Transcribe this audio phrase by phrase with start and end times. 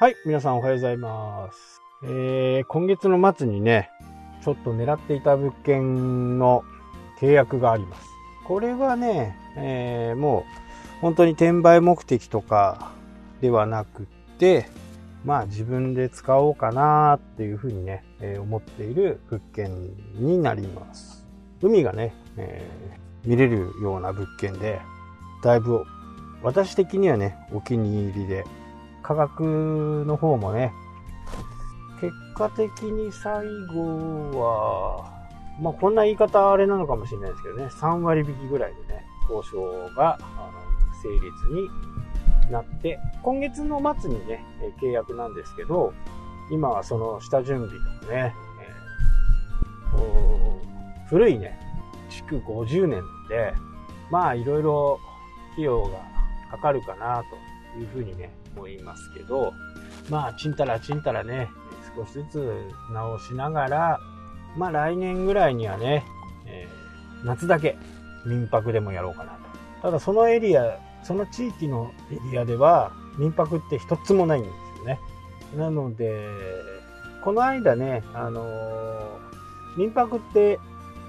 [0.00, 1.82] はい、皆さんおはようございます。
[2.04, 3.90] えー、今月の末にね、
[4.44, 6.62] ちょっと狙っていた物件の
[7.20, 8.06] 契約があります。
[8.46, 10.44] これはね、えー、も
[10.98, 12.92] う本当に転売目的とか
[13.40, 14.06] ではなく
[14.38, 14.68] て、
[15.24, 21.26] まあ自分で使おうかなっていうふうにね、えー思っている物件になります。
[21.60, 24.80] 海がね、えー見れるような物件で、
[25.42, 25.84] だいぶ
[26.44, 28.44] 私的にはね、お気に入りで、
[29.08, 30.70] 価格の方もね、
[31.98, 35.10] 結果的に最後は、
[35.62, 40.18] まあこんな言い方あれなのかもしれないですけどね、3割引きぐらいでね、交渉が
[41.02, 41.24] 成立
[42.44, 44.44] になって、今月の末にね、
[44.78, 45.94] 契約なんですけど、
[46.50, 48.34] 今はその下準備とかね、
[49.96, 51.58] え古いね、
[52.10, 53.54] 築50年で、
[54.10, 55.00] まあいろいろ
[55.52, 55.98] 費用が
[56.50, 57.24] かかるかな
[57.74, 59.54] というふうにね、思いますけど、
[60.10, 61.48] まあちんたらちんたらね、
[61.96, 64.00] 少しずつ直しながら、
[64.56, 66.04] まあ来年ぐらいにはね、
[66.46, 66.78] えー
[67.24, 67.76] 夏だけ
[68.24, 69.38] 民泊でもやろうかなと。
[69.82, 75.00] ただそのエリア、その地域のエリアでは民泊って一つもないんですよね。
[75.56, 76.28] なので、
[77.24, 79.28] この間ね、あのー
[79.76, 80.58] 民泊って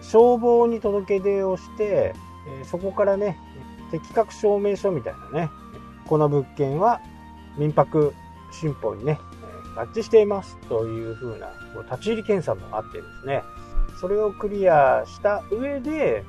[0.02, 2.14] 消防に届け出をして、
[2.62, 3.38] えそこからね、
[3.92, 5.50] 適格証明書みたいなね、
[6.08, 7.02] この物件は
[7.58, 8.14] 民泊
[8.52, 9.20] 新法にね、
[9.76, 11.52] 合致していますというふうな
[11.92, 13.44] 立ち入り検査もあってですね、
[14.00, 16.24] それをクリアした上で、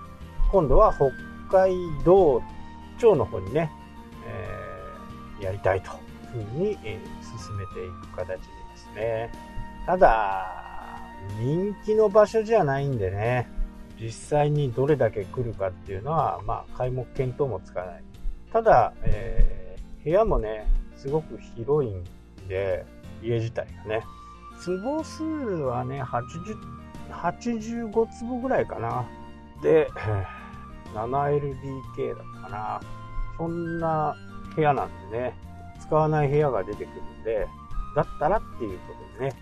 [0.51, 1.11] 今度は北
[1.65, 2.43] 海道
[2.99, 3.71] 庁の方にね、
[4.27, 4.71] えー
[5.41, 5.91] やりたいと
[6.37, 8.45] いうふうに、え進めていく形で
[8.77, 9.33] すね。
[9.87, 11.01] ただ、
[11.39, 13.49] 人気の場所じゃないんでね、
[13.99, 18.05] 実際にどれだけ来るかっていうのは、まあ、皆目見当もつかない。
[18.53, 19.61] ただ、えー
[20.03, 20.67] 部屋もね、
[21.01, 22.05] すごく広いん
[22.47, 22.85] で、
[23.23, 24.03] 家自体がね。
[24.61, 26.57] 坪数はね、80、
[27.11, 29.07] 85坪ぐらいかな。
[29.63, 29.89] で、
[30.93, 32.81] 7LDK だったかな。
[33.39, 34.15] そんな
[34.55, 35.39] 部屋なんでね、
[35.81, 37.49] 使わない部屋が出てくるんで、
[37.97, 39.37] だったらっていうことでね。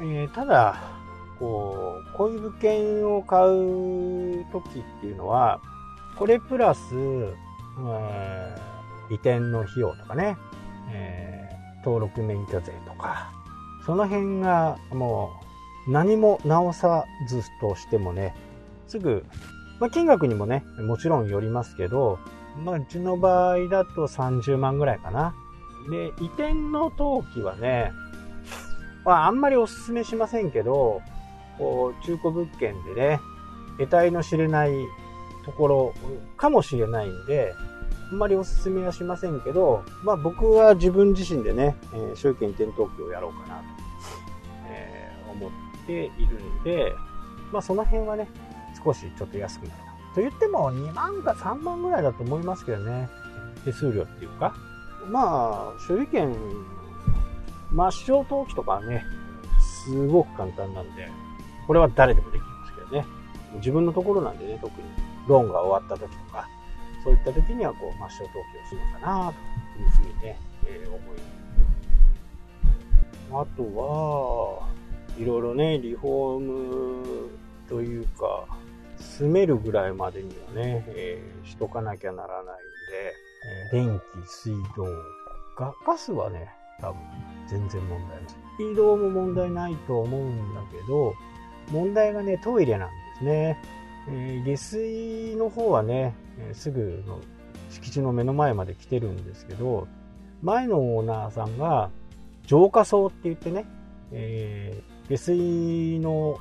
[0.00, 0.76] えーただ、
[1.40, 5.60] こう、こういう物件を買う時っていうのは、
[6.16, 8.70] これプラス、えー
[9.10, 10.36] 移転の費用とかね、
[10.92, 11.30] えー
[11.84, 13.32] 登録免許税とか、
[13.84, 15.30] その辺がも
[15.86, 18.34] う何も直さずとしてもね、
[18.86, 19.24] すぐ、
[19.78, 22.18] まあ、金額にもね、もちろんよりますけど、
[22.64, 25.34] まあ、うちの場合だと30万ぐらいかな。
[25.90, 27.92] で、移転の登記はね、
[29.04, 31.00] まあ、あんまりお勧めしませんけど、
[31.56, 33.20] こう、中古物件でね、
[33.78, 34.72] 得体の知れない
[35.46, 35.94] ところ
[36.36, 37.54] かもしれないんで、
[38.10, 43.64] あんまりお勧めはしませんけど、まあ僕は自分自身でね、えー、所有権移転登記をやろうかなと、
[44.68, 45.50] えー思っ
[45.86, 46.92] ているんで、
[47.52, 48.28] まあその辺はね、
[48.84, 49.74] 少しちょっと安くなる。
[50.14, 53.08] と言っても2万か3万ぐらいだと思いますけどね、
[53.64, 54.54] 手数料っていうか。
[55.08, 56.34] まあ、所有権、
[57.72, 59.04] 抹消登記とかはね、
[59.84, 61.08] すごく簡単なんで、
[61.66, 63.06] これは誰でもできますけどね。
[63.56, 64.86] 自分のところなんでね、特に
[65.26, 66.48] ローンが終わった時とか、
[67.02, 69.32] そういった時にはこう抹消登記をするのかな
[69.76, 71.30] というふうにね、えー思います。
[73.32, 74.68] あとは、
[75.16, 77.28] いろいろね、リフォーム
[77.68, 78.44] というか、
[78.98, 82.54] 住めるぐらいまでにはね、えーしとかなきゃならないんで、
[83.72, 84.84] えー電気、水道、
[85.56, 86.50] ガガスはね、
[86.80, 87.00] 多分
[87.48, 88.34] 全然問題ない。
[88.58, 91.14] 水道も問題ないと思うんだけど、
[91.70, 93.58] 問題がね、トイレなんですね。
[94.08, 97.20] えー下水の方はね、えすぐの
[97.70, 99.86] 敷地の目の前まで来てるんですけど、
[100.42, 101.90] 前のオーナーさんが
[102.46, 103.66] 浄化槽って言ってね、
[104.12, 106.38] えー下水の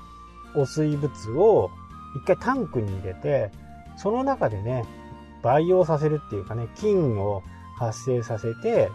[0.56, 1.72] 汚水物を
[2.16, 3.52] 一回タンクに入れて、
[3.98, 4.86] その中でね、
[5.42, 7.44] 培養させるっていうかね、菌を
[7.78, 8.90] 発生させて、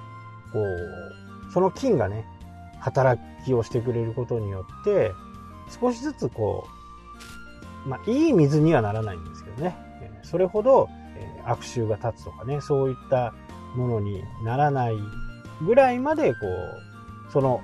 [0.52, 2.24] こう、その菌がね、
[2.80, 5.12] 働きをしてくれることによって、
[5.80, 6.83] 少しずつこう、
[7.86, 9.76] まあ、いい水にはならないんですけどね。
[10.22, 10.88] それほど、
[11.44, 13.34] 悪臭が立つとかね、そういった
[13.76, 14.94] ものにならない
[15.64, 16.38] ぐらいまで、こ
[17.28, 17.60] う、その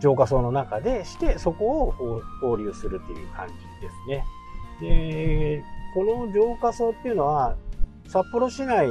[0.00, 4.24] 浄化槽の中でして、そこを放流するっていう感じですね。
[4.80, 7.56] で、この浄化槽っていうのは、
[8.06, 8.88] 札幌市内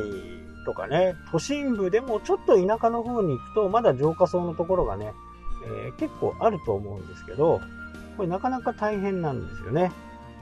[0.66, 5.14] とかね、都心部でもちょっと田舎の方に行くと、まだ浄化槽のところがね、
[5.66, 7.62] えー結構あると思うんですけど、
[8.16, 9.92] これなかなか大変なんですよね。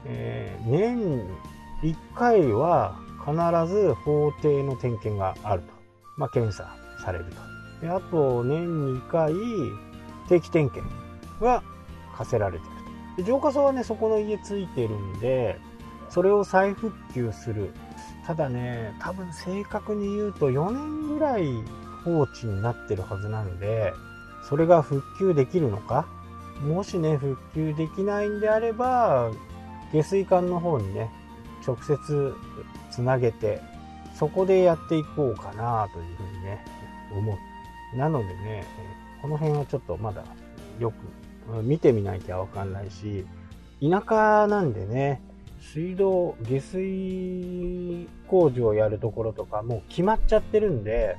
[0.04, 1.26] えー年
[1.82, 5.68] 1回は必ず法定の点検があると。
[6.16, 7.32] まあ、検査されると
[7.82, 9.34] であと年2回
[10.28, 10.90] 定期点検
[11.40, 11.62] は
[12.16, 12.70] 課せられてる
[13.16, 13.22] と。
[13.22, 15.58] で浄化槽はね、そこの家ついてるんで、
[16.08, 17.72] それを再復旧する。
[18.26, 21.62] ただね、多分正確に言うと4年ぐらい
[22.04, 23.92] 放置になってるはずなんで、
[24.42, 26.06] それが復旧できるのか？
[26.62, 29.30] もしね、復旧できないんであれば、
[29.92, 31.10] 下水管の方にね、
[31.66, 32.34] 直接
[32.90, 33.60] つなげて、
[34.14, 36.64] そこでやっていこうかなというふうにね、
[37.12, 37.38] 思
[37.94, 37.96] う。
[37.96, 38.64] なのでね、
[39.22, 40.24] この辺はちょっとまだ
[40.78, 43.26] よく見てみなきゃわかんないし、
[43.80, 45.20] 田舎なんでね、
[45.60, 51.16] 水道、下水工事をやるところとかもう決まっちゃってるんで、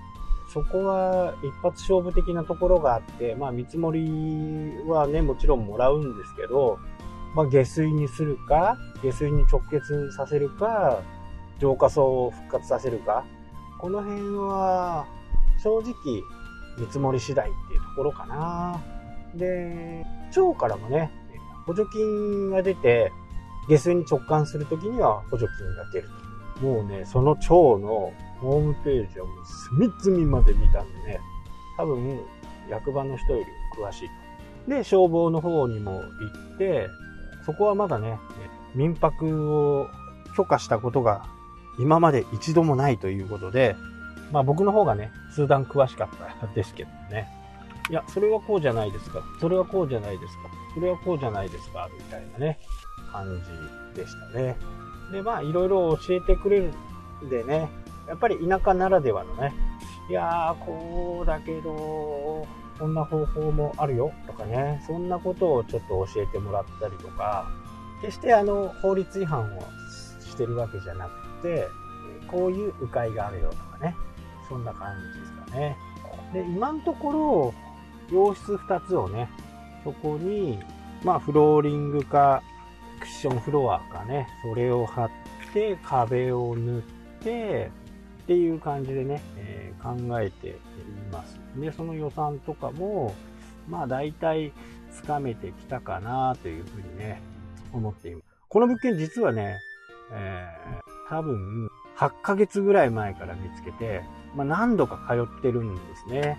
[0.53, 6.79] そこは一発勝負的なところがあって、まあ見積もりはね、もちろんもらうんですけど、
[7.35, 11.01] まあ下水にするか、下水に直結させるか、
[11.59, 13.25] 浄化層を復活させるか、
[13.79, 15.05] この辺は
[15.57, 15.93] 正直
[16.77, 18.81] 見積もり次第っていうところかな。
[19.35, 21.11] で、町からもね、
[21.65, 23.11] 補助金が出て、
[23.67, 26.09] 下水に直感するときには補助金が出る
[26.59, 26.65] と。
[26.65, 29.45] もうね、その町のホームページはもう
[30.01, 31.19] 隅々まで見たんでね、
[31.77, 32.19] 多分
[32.69, 33.45] 役場の人より
[33.81, 34.09] 詳しい
[34.65, 34.71] と。
[34.71, 36.01] で、消防の方にも行
[36.55, 36.87] って、
[37.47, 38.19] そこはまだね、
[38.75, 39.87] 民泊を
[40.35, 41.25] 許可したことが
[41.79, 43.75] 今まで一度もないということで、
[44.31, 47.27] まあ僕の方がね、数段詳しかったですけどね。
[47.89, 49.21] いや、それはこうじゃないですか。
[49.39, 50.49] それはこうじゃないですか。
[50.73, 51.87] それはこうじゃないですか。
[51.97, 52.59] みたいなね、
[53.13, 53.25] 感
[53.95, 54.57] じでしたね。
[55.13, 56.73] で、まあいろいろ教えてくれる
[57.25, 57.69] んでね、
[58.09, 59.53] やっぱり田舎ならではのね、
[60.09, 62.45] いやー、こうだけど、
[62.79, 67.49] こんな方法もあるよとかね、そんなことをちょっと教えてもらったりとか、
[68.01, 69.61] 決してあの、法律違反を
[70.19, 71.67] してるわけじゃなくて、
[72.27, 73.95] こういう迂回があるよとかね、
[74.47, 75.77] そんな感じですかね。
[76.33, 77.53] で、今のところ、
[78.11, 79.29] 洋室2つをね、
[79.83, 80.59] そこに、
[81.03, 82.43] まあ、フローリングか、
[82.99, 85.09] クッションフロアかね、それを貼っ
[85.53, 86.81] て、壁を塗っ
[87.23, 87.71] て、
[88.27, 90.53] っていう感じでね、えー、考えてい
[91.13, 91.39] ます。
[91.55, 93.15] で、その予算とかも、
[93.69, 94.51] まあ大体
[94.91, 97.21] つかめてきたかなというふうにね、
[97.71, 98.25] 思っています。
[98.49, 99.57] この物件実はね、
[100.11, 104.03] えー、多分8ヶ月ぐらい前から見つけて、
[104.35, 106.37] まあ何度か通ってるんですね。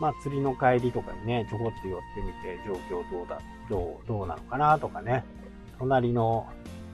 [0.00, 5.24] まあ釣りの帰りとかにね、ちょこっと寄ってみて状況どうだ、どう、どうなのかなとかね、
[5.80, 6.46] 隣の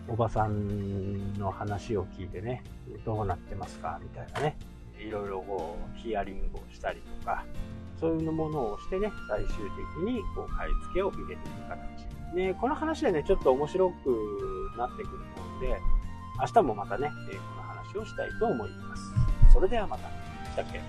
[0.09, 2.65] おばさんの話を聞いてね、
[3.05, 4.01] どうなってますか？
[4.03, 4.57] みたいなね、
[4.99, 7.45] いろいろこう、ヒアリングをしたりとか、
[8.01, 12.35] そういうものをしてね、最終的にこう買い付けを入れていく形。
[12.35, 15.81] ね、この話でね、ちょっと面白くなってくると思うので、
[16.41, 17.15] 明日もまたね、こ
[17.57, 19.03] の話をしたいと思います。
[19.53, 20.09] それではまた。
[20.51, 20.81] したっけ？